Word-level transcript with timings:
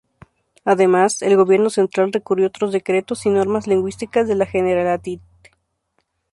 Además, 0.65 1.21
el 1.21 1.37
Gobierno 1.37 1.69
central 1.69 2.11
recurrió 2.11 2.47
otros 2.47 2.71
decretos 2.71 3.23
y 3.27 3.29
normas 3.29 3.67
lingüísticas 3.67 4.27
de 4.27 4.33
la 4.33 4.47
Generalitat. 4.47 5.21